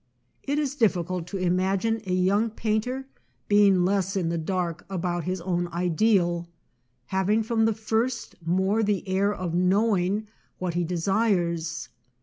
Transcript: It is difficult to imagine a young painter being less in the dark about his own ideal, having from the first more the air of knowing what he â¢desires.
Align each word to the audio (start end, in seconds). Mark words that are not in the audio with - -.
It 0.41 0.57
is 0.57 0.73
difficult 0.73 1.27
to 1.27 1.37
imagine 1.37 2.01
a 2.07 2.11
young 2.11 2.49
painter 2.49 3.05
being 3.47 3.85
less 3.85 4.15
in 4.17 4.29
the 4.29 4.37
dark 4.39 4.83
about 4.89 5.25
his 5.25 5.39
own 5.41 5.67
ideal, 5.67 6.47
having 7.13 7.43
from 7.43 7.65
the 7.65 7.75
first 7.75 8.33
more 8.43 8.81
the 8.81 9.07
air 9.07 9.31
of 9.31 9.53
knowing 9.53 10.27
what 10.57 10.73
he 10.73 10.83
â¢desires. 10.83 11.89